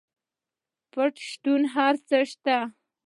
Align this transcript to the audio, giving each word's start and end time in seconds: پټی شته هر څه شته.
پټی 0.91 1.23
شته 1.31 1.53
هر 1.73 1.95
څه 2.07 2.17
شته. 2.31 2.57